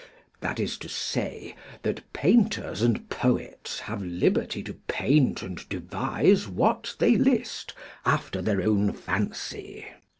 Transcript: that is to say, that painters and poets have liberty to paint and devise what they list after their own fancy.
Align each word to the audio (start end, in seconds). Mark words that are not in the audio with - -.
that 0.39 0.59
is 0.59 0.79
to 0.79 0.89
say, 0.89 1.55
that 1.83 2.01
painters 2.11 2.81
and 2.81 3.07
poets 3.07 3.81
have 3.81 4.01
liberty 4.01 4.63
to 4.63 4.73
paint 4.87 5.43
and 5.43 5.69
devise 5.69 6.47
what 6.47 6.95
they 6.97 7.15
list 7.15 7.75
after 8.03 8.41
their 8.41 8.63
own 8.63 8.91
fancy. 8.93 9.85